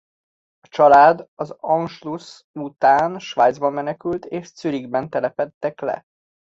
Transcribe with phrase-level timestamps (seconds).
[0.59, 6.05] A család az Anschluss után Svájcba menekült és Zürichben telepedtek le.